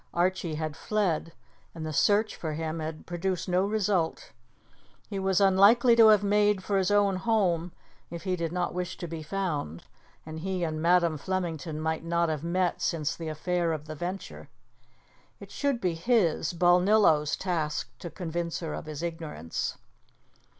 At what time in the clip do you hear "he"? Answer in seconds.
5.11-5.19, 8.23-8.35, 10.39-10.63